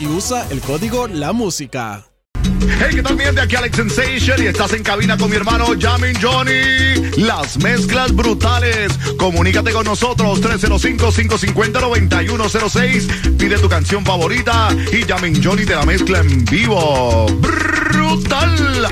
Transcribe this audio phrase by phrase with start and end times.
[0.00, 2.04] Y usa el código La Música.
[2.80, 3.42] Hey, ¿qué tal mi gente?
[3.42, 7.12] Aquí Alex Sensation y estás en cabina con mi hermano Jamin Johnny.
[7.18, 8.90] Las mezclas brutales.
[9.16, 13.36] Comunícate con nosotros 305-550-9106.
[13.38, 17.26] Pide tu canción favorita y Jamin Johnny te la mezcla en vivo.
[17.38, 18.88] Brutal.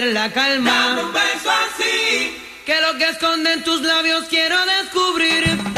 [0.00, 1.00] Perder la calma.
[1.02, 5.69] un beso así que lo que esconden tus labios quiero descubrir.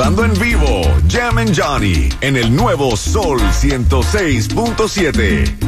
[0.00, 5.67] En vivo, Jam and Johnny en el nuevo Sol 106.7.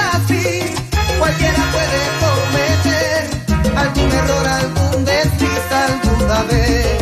[0.23, 0.61] así,
[1.17, 3.29] cualquiera puede cometer
[3.77, 7.01] algún error, algún desliz alguna vez.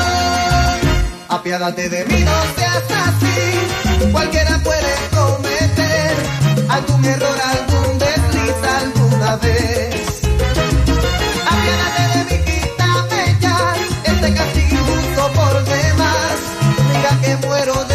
[1.41, 4.11] Apiádate de mí, no seas así.
[4.11, 6.15] Cualquiera puede cometer
[6.69, 10.21] algún error, algún desliz alguna vez.
[11.51, 16.35] Apiádate de mí, quítame ya este castigo injusto por demás.
[16.93, 17.85] Mira que muero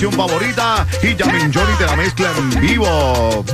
[0.00, 3.44] canción favorita y Jamin Johnny te la mezcla en vivo.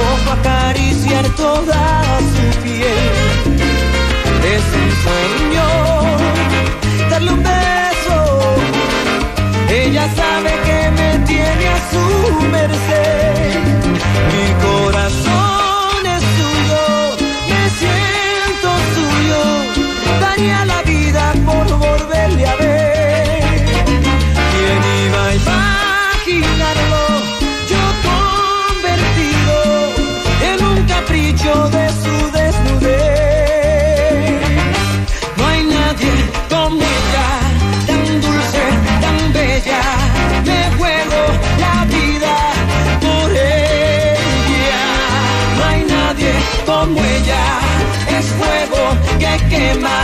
[0.00, 2.29] poco acariciar todas
[49.78, 49.99] my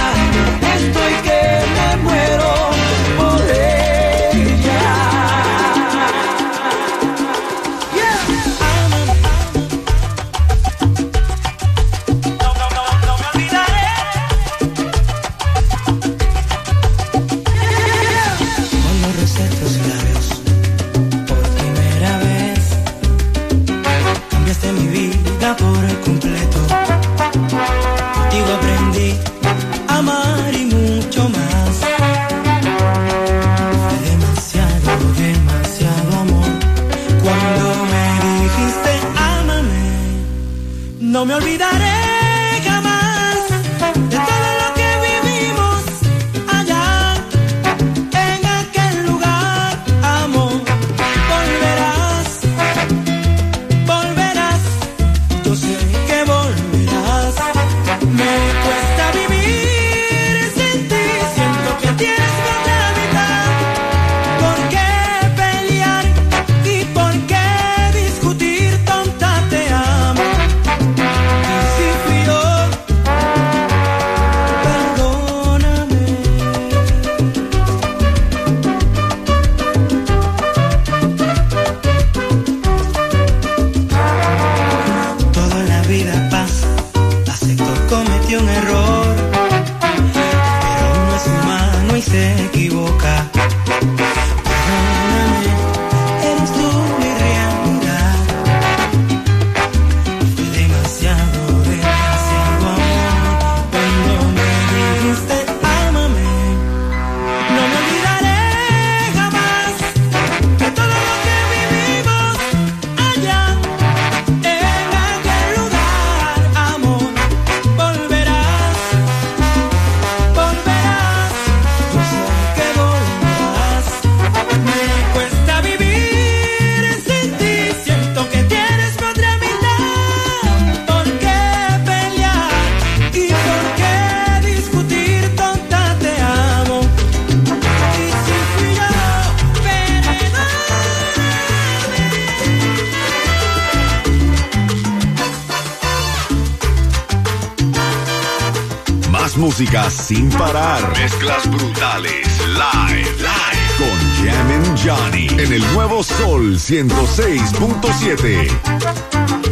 [149.58, 150.86] música sin parar.
[150.98, 152.46] Mezclas brutales.
[152.46, 153.10] Live.
[153.16, 153.56] Live.
[153.78, 155.28] Con Jam and Johnny.
[155.42, 159.45] En el nuevo Sol 106.7.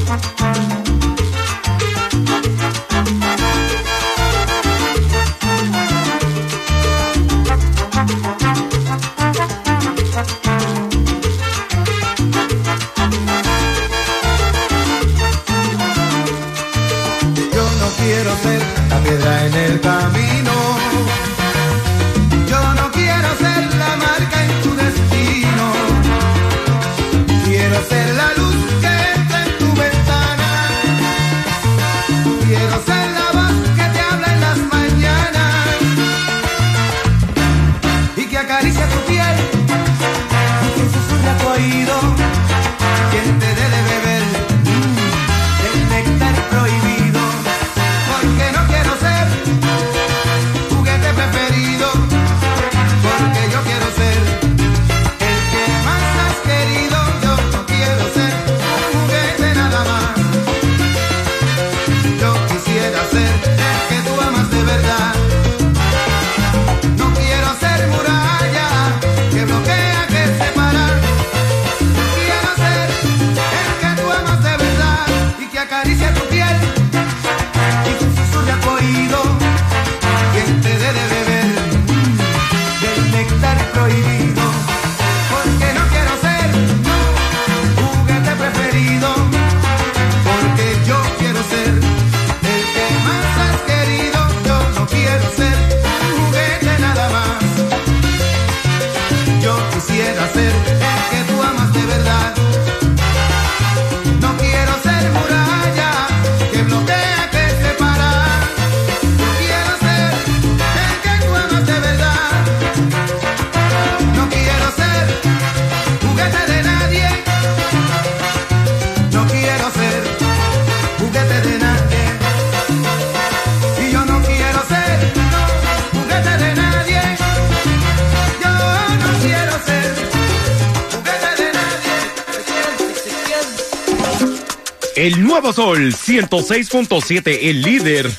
[135.04, 138.10] El nuevo sol 106.7, el líder.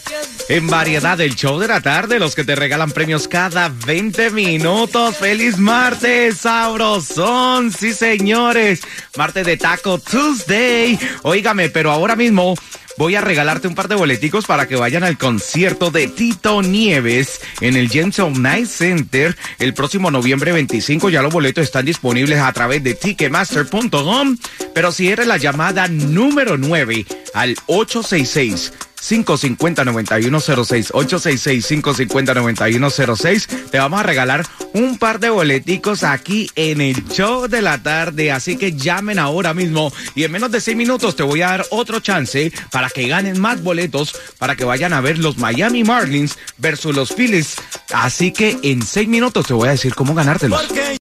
[0.50, 5.17] En variedad del show de la tarde, los que te regalan premios cada 20 minutos.
[5.17, 7.71] ¡Feliz martes, sabrosón!
[7.71, 8.82] Sí, señores.
[9.17, 11.00] Martes de Taco Tuesday.
[11.24, 12.54] Óigame, pero ahora mismo
[12.97, 17.41] voy a regalarte un par de boleticos para que vayan al concierto de Tito Nieves
[17.62, 21.10] en el Jameson Night Center el próximo noviembre 25.
[21.10, 24.38] Ya los boletos están disponibles a través de ticketmaster.com.
[24.73, 28.73] Pero si eres la llamada número 9 al 866
[29.05, 30.91] 550-9106.
[30.91, 33.69] 866-550-9106.
[33.69, 38.31] Te vamos a regalar un par de boleticos aquí en el show de la tarde.
[38.31, 41.65] Así que llamen ahora mismo y en menos de 6 minutos te voy a dar
[41.69, 46.37] otro chance para que ganen más boletos para que vayan a ver los Miami Marlins
[46.57, 47.55] versus los Phillies.
[47.93, 50.63] Así que en 6 minutos te voy a decir cómo ganártelos.
[50.63, 50.97] Porque...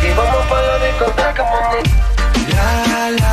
[0.00, 0.88] Y vamos para la
[2.48, 3.27] la, la.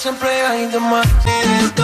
[0.00, 1.06] siempre hay de más.
[1.74, 1.82] Tú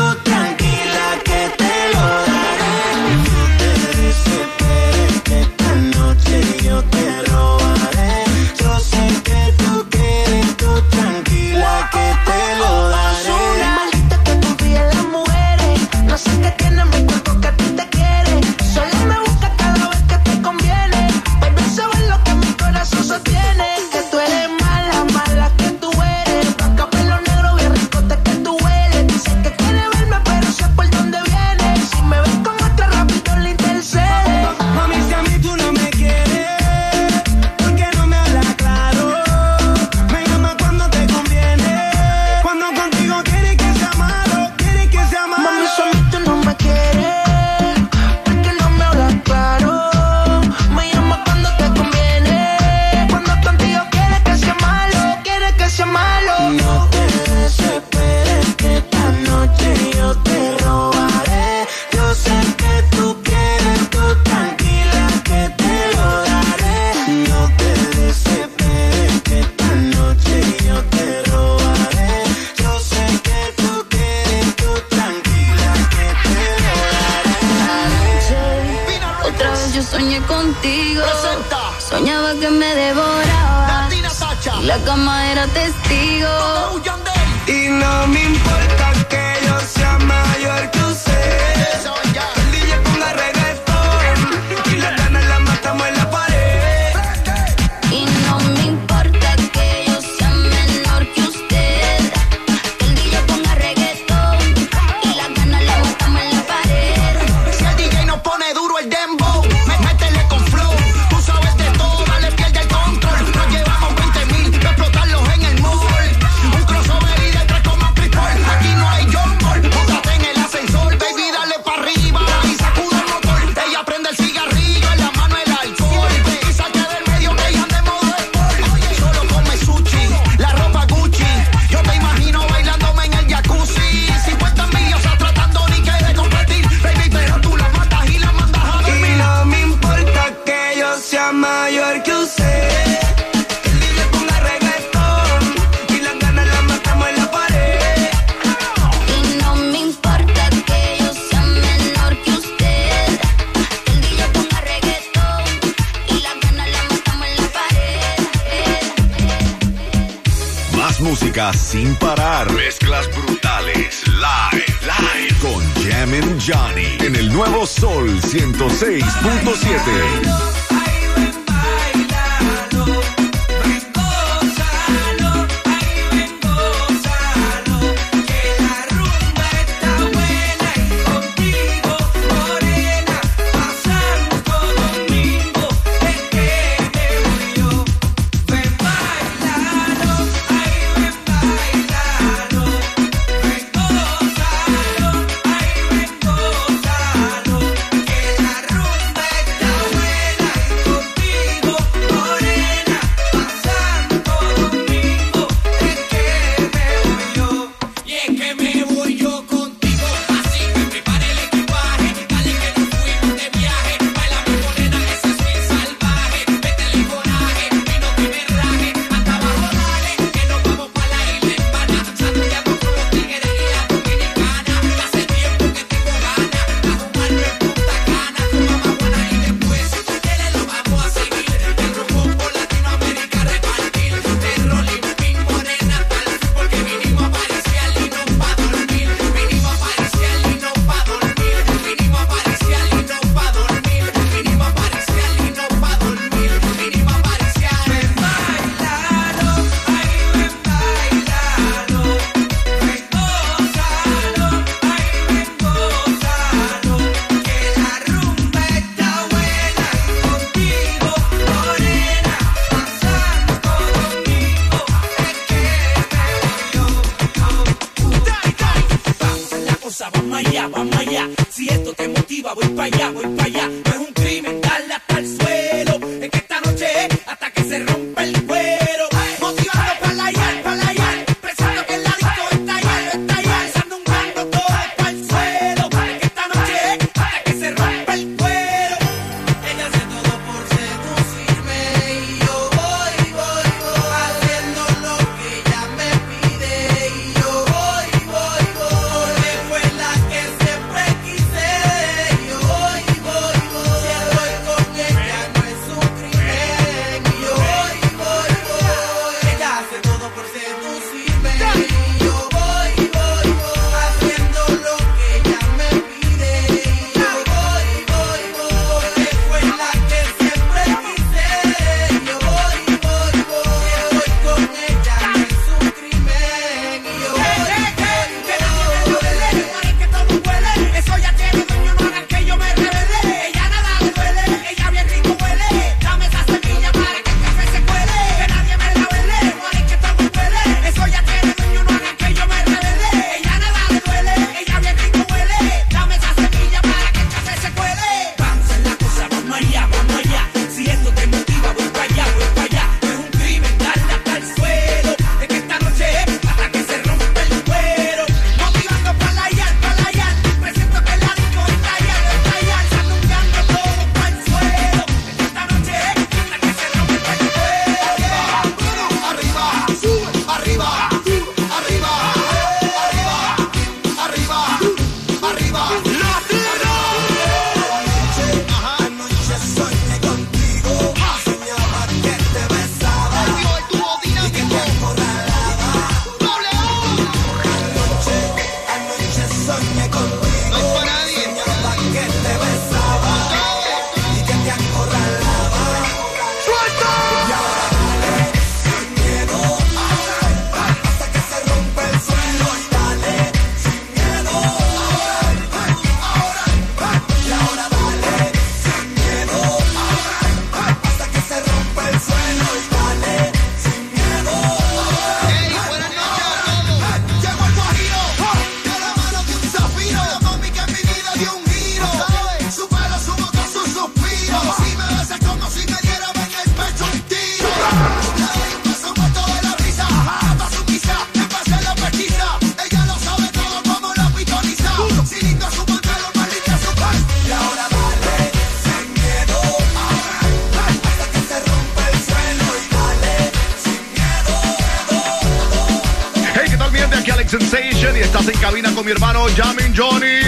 [449.47, 450.41] Alejandro, Jamin Johnny,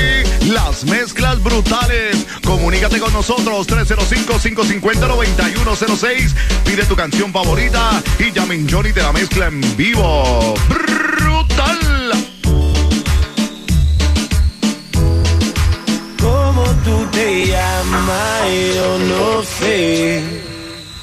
[0.50, 2.26] las mezclas brutales.
[2.44, 6.34] Comunícate con nosotros 305-550-9106.
[6.64, 10.54] Pide tu canción favorita y Jamin Johnny te la mezcla en vivo.
[10.68, 11.78] Brutal.
[16.20, 18.42] ¿Cómo tú te llamas?
[18.74, 20.24] Yo no sé.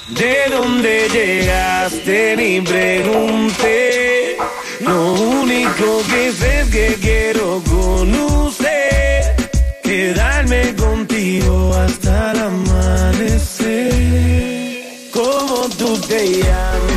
[0.10, 2.36] ¿De dónde llegaste?
[2.38, 4.05] Ni pregunté.
[4.86, 9.22] Lo único que sé es que quiero con usted
[9.82, 13.92] quedarme contigo hasta el amanecer.
[15.12, 16.95] Como tú te.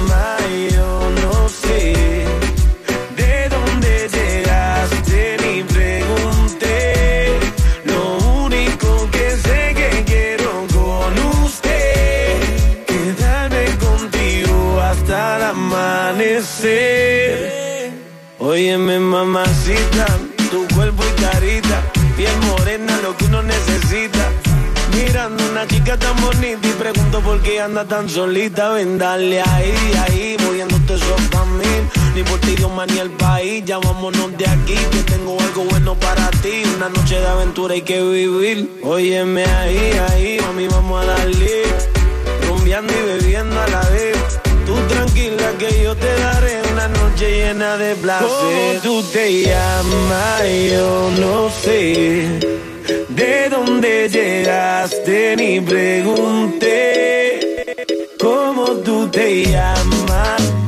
[18.58, 20.04] Óyeme, mamacita,
[20.50, 21.80] tu cuerpo y carita,
[22.16, 24.32] piel morena, lo que uno necesita.
[24.96, 28.70] Mirando una chica tan bonita y pregunto por qué anda tan solita.
[28.70, 31.72] Ven, dale ahí, ahí, moviéndote eso pa' mí.
[32.16, 33.64] Ni por ti, Dios, ni el país.
[33.64, 36.64] Ya vámonos de aquí, que tengo algo bueno para ti.
[36.78, 38.80] Una noche de aventura hay que vivir.
[38.82, 41.47] Óyeme ahí, ahí, a mí vamos a darle.
[47.48, 48.28] llena de placer.
[48.28, 50.42] ¿Cómo tú te llamas?
[50.70, 52.38] Yo no sé.
[53.08, 55.36] ¿De dónde llegaste?
[55.36, 57.40] Ni pregunté.
[58.18, 60.67] ¿Cómo tú te llamas?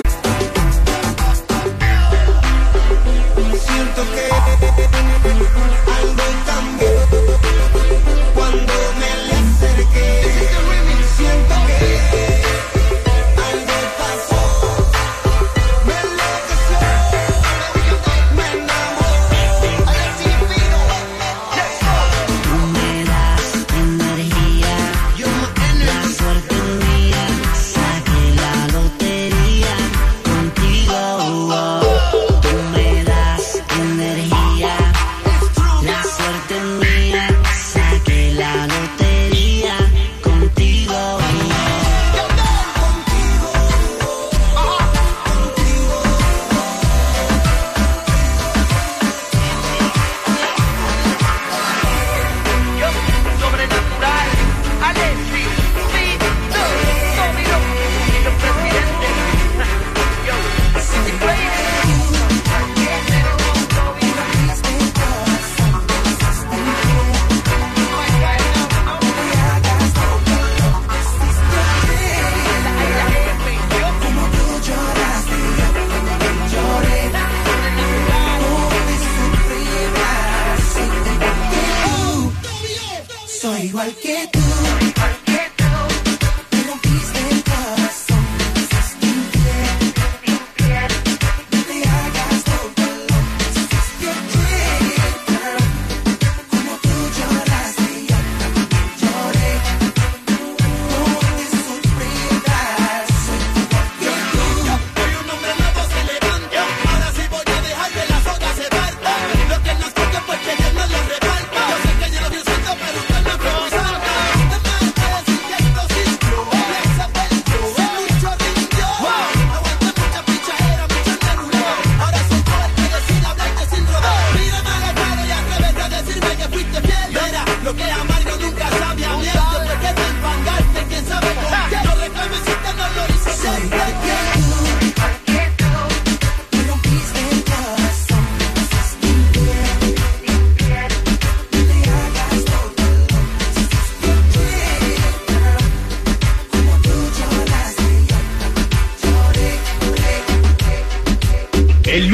[83.89, 84.40] que tú.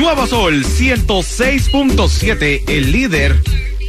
[0.07, 3.35] Nuevo Sol 106.7, el líder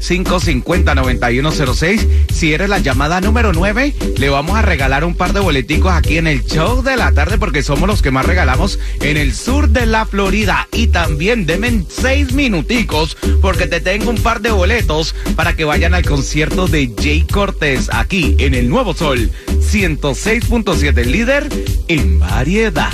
[0.00, 2.06] 866-550-9106.
[2.32, 6.18] Si eres la llamada número 9, le vamos a regalar un par de boleticos aquí
[6.18, 9.68] en el show de la tarde porque somos los que más regalamos en el sur
[9.68, 10.68] de la Florida.
[10.72, 15.94] Y también denme seis minuticos porque te tengo un par de boletos para que vayan
[15.94, 21.48] al concierto de Jay Cortés aquí en el Nuevo Sol 106.7 líder
[21.88, 22.90] en variedad.